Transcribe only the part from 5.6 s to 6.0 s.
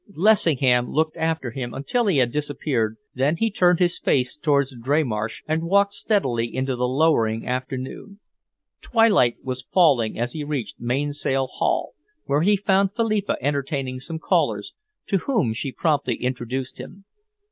walked